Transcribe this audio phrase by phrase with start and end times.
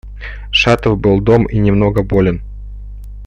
[0.49, 2.41] Шатов был дома и немного болен.